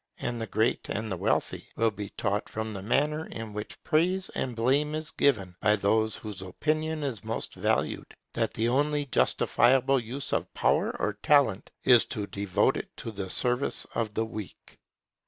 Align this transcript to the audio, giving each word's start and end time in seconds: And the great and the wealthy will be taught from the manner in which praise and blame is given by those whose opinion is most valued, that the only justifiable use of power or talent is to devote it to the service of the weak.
And 0.17 0.41
the 0.41 0.47
great 0.47 0.89
and 0.89 1.11
the 1.11 1.15
wealthy 1.17 1.69
will 1.75 1.91
be 1.91 2.09
taught 2.09 2.49
from 2.49 2.73
the 2.73 2.81
manner 2.81 3.27
in 3.27 3.53
which 3.53 3.83
praise 3.83 4.29
and 4.29 4.55
blame 4.55 4.95
is 4.95 5.11
given 5.11 5.55
by 5.59 5.75
those 5.75 6.15
whose 6.15 6.41
opinion 6.41 7.03
is 7.03 7.23
most 7.23 7.53
valued, 7.53 8.15
that 8.33 8.55
the 8.55 8.67
only 8.67 9.05
justifiable 9.05 9.99
use 9.99 10.33
of 10.33 10.51
power 10.55 10.89
or 10.99 11.13
talent 11.21 11.69
is 11.83 12.05
to 12.05 12.25
devote 12.25 12.77
it 12.77 12.89
to 12.97 13.11
the 13.11 13.29
service 13.29 13.85
of 13.93 14.15
the 14.15 14.25
weak. 14.25 14.79